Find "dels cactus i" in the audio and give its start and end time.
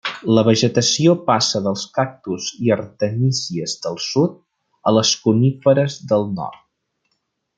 1.65-2.73